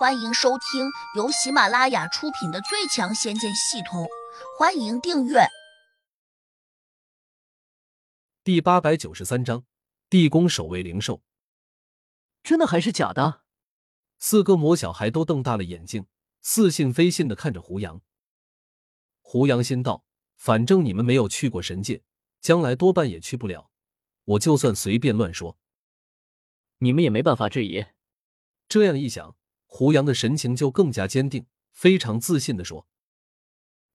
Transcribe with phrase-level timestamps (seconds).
[0.00, 4.04] 欢迎收听由喜马拉雅出品的《最强仙剑系统》，
[4.58, 5.40] 欢迎订阅。
[8.42, 9.66] 第八百九十三章，
[10.08, 11.22] 地宫守卫灵兽，
[12.42, 13.42] 真的还是假的？
[14.16, 16.06] 四个魔小孩都瞪大了眼睛，
[16.40, 18.00] 似信非信的看着胡杨。
[19.20, 22.02] 胡杨心道：反正你们没有去过神界，
[22.40, 23.70] 将来多半也去不了。
[24.24, 25.58] 我就算随便乱说，
[26.78, 27.84] 你们也没办法质疑。
[28.66, 29.36] 这样一想。
[29.72, 32.88] 胡杨的神情就更加坚定，非常自信的说：“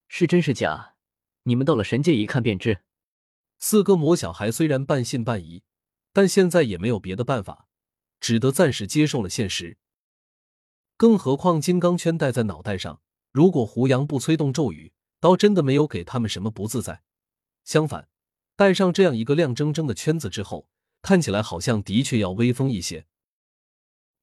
[0.07, 0.95] 是真是假，
[1.43, 2.79] 你们到了神界一看便知。”
[3.59, 5.63] 四个魔小孩虽然半信半疑，
[6.13, 7.67] 但现在也没有别的办法，
[8.21, 9.77] 只得暂时接受了现实。
[10.95, 13.01] 更何况金刚圈戴在脑袋上，
[13.33, 17.03] 如果胡杨不催动咒语，倒真的没有给他们什么不自在。
[17.65, 18.07] 相反，
[18.55, 20.69] 戴上这样一个亮铮铮的圈子之后，
[21.01, 23.05] 看起来好像的确要威风一些。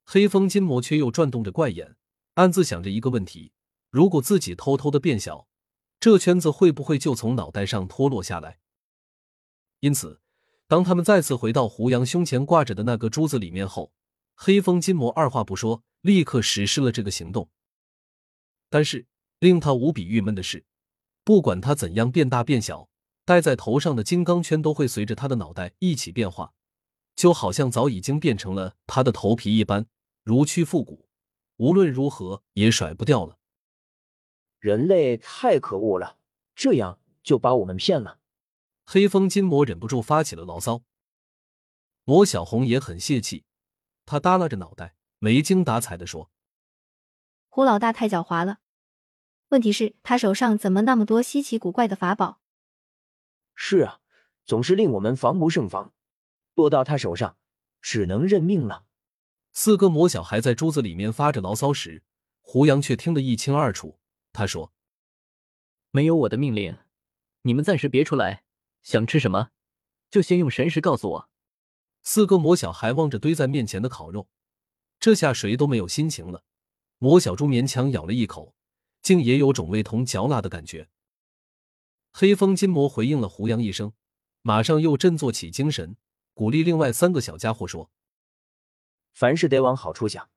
[0.05, 1.97] 黑风金魔却又转动着怪眼，
[2.34, 3.52] 暗自想着一个问题：
[3.91, 5.47] 如果自己偷偷的变小，
[6.00, 8.58] 这圈子会不会就从脑袋上脱落下来？
[9.80, 10.20] 因此，
[10.67, 13.92] 当他们再次回到胡杨胸前挂着的那个珠子里面后，
[14.34, 17.48] 黑风金魔二话不说，立刻实施了这个行动。
[18.69, 19.06] 但是，
[19.39, 20.64] 令他无比郁闷的是，
[21.25, 22.89] 不管他怎样变大变小，
[23.25, 26.55] 戴在头上的金刚圈都会随着他的脑袋一起变化。
[27.14, 29.86] 就好像早已经变成了他的头皮一般，
[30.23, 31.09] 如躯复骨，
[31.56, 33.39] 无论如何也甩不掉了。
[34.59, 36.19] 人类太可恶了，
[36.55, 38.20] 这样就把我们骗了。
[38.84, 40.83] 黑风金魔忍不住发起了牢骚。
[42.05, 43.45] 魔小红也很泄气，
[44.06, 46.31] 他耷拉着脑袋，没精打采的说
[47.48, 48.59] ：“胡老大太狡猾了，
[49.48, 52.41] 问题是，他手上怎么那么多稀奇古怪的法宝？
[53.55, 54.01] 是啊，
[54.45, 55.92] 总是令我们防不胜防。”
[56.55, 57.36] 落到他手上，
[57.81, 58.84] 只能认命了。
[59.53, 62.03] 四个魔小孩在珠子里面发着牢骚时，
[62.41, 63.98] 胡杨却听得一清二楚。
[64.33, 64.72] 他说
[65.92, 66.78] ：“没有我的命令，
[67.42, 68.45] 你们暂时别出来。
[68.83, 69.50] 想吃什么，
[70.11, 71.29] 就先用神识告诉我。”
[72.02, 74.29] 四个魔小孩望着堆在面前的烤肉，
[74.98, 76.45] 这下谁都没有心情了。
[76.98, 78.55] 魔小猪勉强咬了一口，
[79.02, 80.89] 竟也有种味同嚼蜡的感觉。
[82.11, 83.92] 黑风金魔回应了胡杨一声，
[84.40, 85.96] 马上又振作起精神。
[86.34, 87.90] 鼓励另外三个小家伙说
[89.12, 90.28] ：“凡事得往好处想，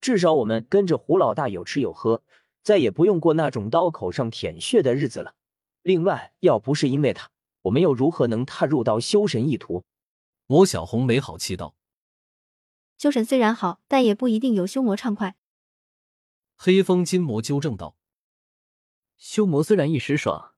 [0.00, 2.22] 至少我们跟着胡老大有吃有喝，
[2.62, 5.34] 再也不用过那种刀口上舔血的日子了。
[5.82, 7.30] 另外，要不是因为他，
[7.62, 9.84] 我们又如何能踏入到修神一途？”
[10.46, 11.74] 魔小红没好气道
[12.98, 15.36] ：“修神虽然好，但也不一定有修魔畅快。”
[16.56, 17.96] 黑风金魔纠正道
[19.18, 20.54] ：“修魔虽然一时爽，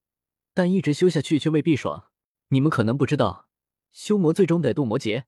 [0.54, 2.10] 但一直修下去却未必爽。
[2.48, 3.47] 你们可能不知道。”
[3.91, 5.24] 修魔最终得渡魔劫，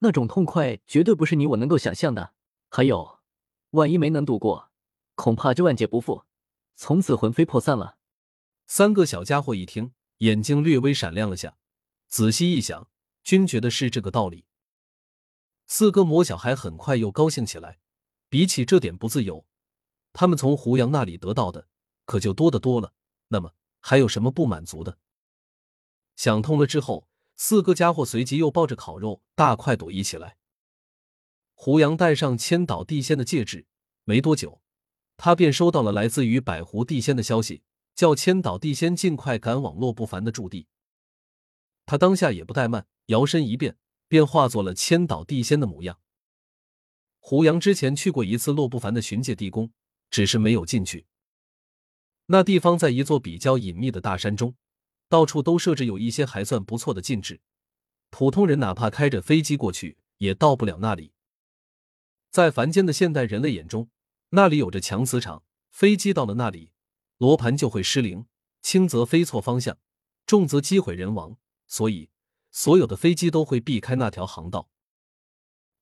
[0.00, 2.34] 那种痛快绝对不是你我能够想象的。
[2.68, 3.20] 还有，
[3.70, 4.70] 万一没能度过，
[5.14, 6.24] 恐怕就万劫不复，
[6.74, 7.98] 从此魂飞魄散了。
[8.66, 11.58] 三个小家伙一听，眼睛略微闪亮了下，
[12.08, 12.88] 仔细一想，
[13.22, 14.46] 均觉得是这个道理。
[15.66, 17.78] 四个魔小孩很快又高兴起来，
[18.28, 19.44] 比起这点不自由，
[20.14, 21.68] 他们从胡杨那里得到的
[22.06, 22.94] 可就多得多了。
[23.28, 24.96] 那么还有什么不满足的？
[26.16, 27.09] 想通了之后。
[27.42, 30.36] 四个家伙随即又抱着烤肉大快朵颐起来。
[31.54, 33.66] 胡杨戴上千岛地仙的戒指，
[34.04, 34.60] 没多久，
[35.16, 37.62] 他便收到了来自于百湖地仙的消息，
[37.94, 40.66] 叫千岛地仙尽快赶往洛不凡的驻地。
[41.86, 45.98] 他当下也不怠慢，摇身一变，便化作了千岛地仙的模样。
[47.20, 49.72] 胡杨之前去过一次洛不凡的巡界地宫，
[50.10, 51.06] 只是没有进去。
[52.26, 54.54] 那地方在一座比较隐秘的大山中。
[55.10, 57.40] 到处都设置有一些还算不错的禁制，
[58.10, 61.12] 普通人哪怕开着飞机过去也到不了那里。
[62.30, 63.90] 在凡间的现代人类眼中，
[64.28, 66.70] 那里有着强磁场，飞机到了那里，
[67.18, 68.26] 罗盘就会失灵，
[68.62, 69.76] 轻则飞错方向，
[70.24, 71.36] 重则机毁人亡。
[71.66, 72.10] 所以，
[72.52, 74.70] 所有的飞机都会避开那条航道。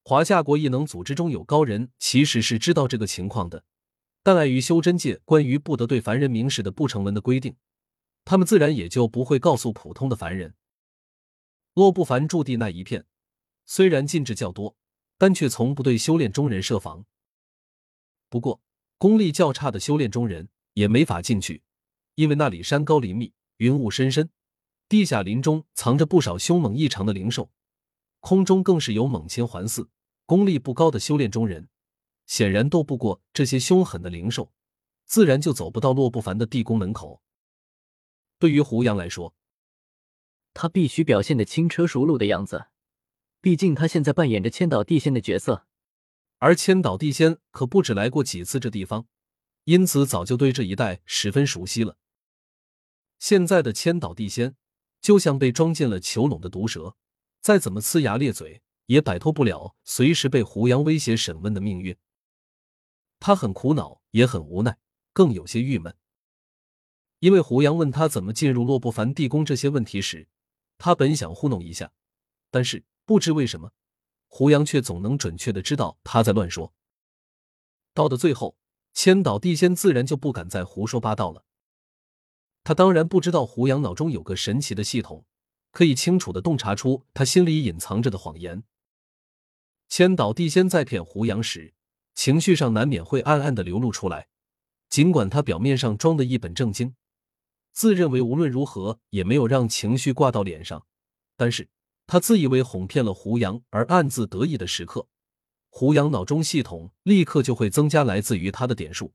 [0.02, 3.64] 华夏国异能组织中有高人其实是知道这个情况的，
[4.22, 7.56] 但碍于修真界关于不得对凡人明示的不成文的规定。
[8.28, 10.54] 他们自然也就不会告诉普通的凡人。
[11.72, 13.06] 洛不凡驻地那一片，
[13.64, 14.76] 虽然禁制较多，
[15.16, 17.06] 但却从不对修炼中人设防。
[18.28, 18.60] 不过，
[18.98, 21.62] 功力较差的修炼中人也没法进去，
[22.16, 24.28] 因为那里山高林密，云雾深深，
[24.90, 27.50] 地下林中藏着不少凶猛异常的灵兽，
[28.20, 29.88] 空中更是有猛禽环伺。
[30.26, 31.70] 功力不高的修炼中人，
[32.26, 34.52] 显然斗不过这些凶狠的灵兽，
[35.06, 37.22] 自然就走不到洛不凡的地宫门口。
[38.38, 39.34] 对于胡杨来说，
[40.54, 42.66] 他必须表现的轻车熟路的样子，
[43.40, 45.66] 毕竟他现在扮演着千岛地仙的角色。
[46.38, 49.08] 而千岛地仙可不止来过几次这地方，
[49.64, 51.96] 因此早就对这一带十分熟悉了。
[53.18, 54.54] 现在的千岛地仙
[55.00, 56.96] 就像被装进了囚笼的毒蛇，
[57.40, 61.96] 再怎么呲牙咧嘴，也摆脱不了随时被胡杨威胁审问的命运。
[63.18, 64.78] 他很苦恼，也很无奈，
[65.12, 65.96] 更有些郁闷。
[67.20, 70.28] 因为胡杨问他怎么进入洛不凡地宫这些问题时，
[70.76, 71.90] 他本想糊弄一下，
[72.50, 73.72] 但是不知为什么，
[74.28, 76.72] 胡杨却总能准确的知道他在乱说。
[77.92, 78.56] 到的最后，
[78.94, 81.44] 千岛地仙自然就不敢再胡说八道了。
[82.62, 85.24] 他当然不知道胡杨脑中有个神奇的系统，
[85.72, 88.62] 可以清楚的洞察出他心里隐藏着的谎言。
[89.88, 91.74] 千岛地仙在骗胡杨时，
[92.14, 94.28] 情绪上难免会暗暗的流露出来，
[94.88, 96.94] 尽管他表面上装的一本正经。
[97.72, 100.86] 自认为无论如何也没有让情绪挂到脸上，
[101.36, 101.68] 但是
[102.06, 105.06] 他自以为哄骗了胡杨而暗自得意的时刻，
[105.70, 109.12] 胡杨脑中系统立刻就会增加来自于他的点数。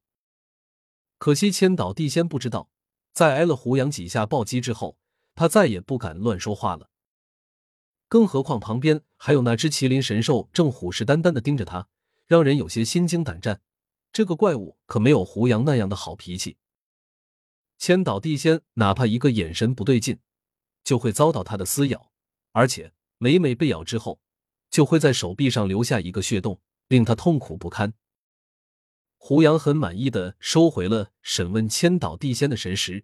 [1.18, 2.70] 可惜千岛地仙不知道，
[3.14, 4.98] 在挨了胡杨几下暴击之后，
[5.36, 6.90] 他再也不敢乱说话了。
[8.08, 11.88] 更何况旁边还有那只麒麟神兽正虎视眈眈的盯着他，
[12.28, 13.62] 让人有些心惊胆战。
[14.12, 16.58] 这个怪物可没有胡杨那样的好脾气。
[17.86, 20.18] 千岛地仙哪怕一个眼神不对劲，
[20.86, 22.14] 就会遭到他的撕咬，
[22.54, 24.22] 而且每每被咬之后，
[24.70, 27.94] 就会在手臂上留下一个血洞，令他痛苦不堪。
[29.18, 33.04] 胡杨很满意的收回了审问千岛地仙的神识，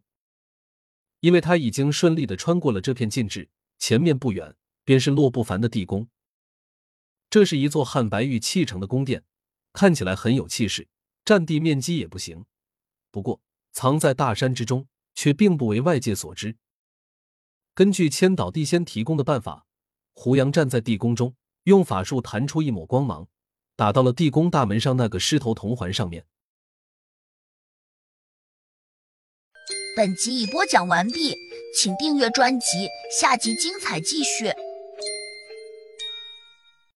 [1.20, 4.56] 因为他已经顺利的穿过了这片禁制，前面不远
[4.86, 6.08] 便是洛不凡的地宫。
[7.30, 9.26] 这是一座汉白玉砌成的宫殿，
[9.74, 10.88] 看起来很有气势，
[11.26, 12.46] 占地面积也不行，
[13.12, 13.42] 不过。
[13.72, 16.58] 藏在大山之中，却并不为外界所知。
[17.74, 19.66] 根据千岛地仙提供的办法，
[20.14, 23.28] 胡杨站在地宫中，用法术弹出一抹光芒，
[23.76, 26.26] 打到了地宫大门上那个狮头铜环上面。
[29.96, 31.36] 本集已播讲完毕，
[31.76, 32.88] 请订阅专辑，
[33.20, 34.54] 下集精彩继续。